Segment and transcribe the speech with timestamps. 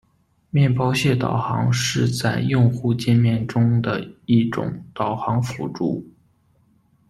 [0.49, 6.09] 面包屑导航是在用户界面中的一种导航辅助。